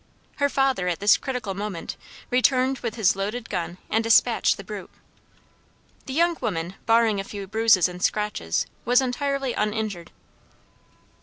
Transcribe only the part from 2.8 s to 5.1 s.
his loaded gun and dispatched the brute.